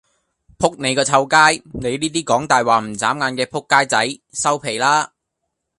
[0.57, 5.13] 仆你個臭街，你依啲講大話唔眨眼嘅仆街仔，收皮啦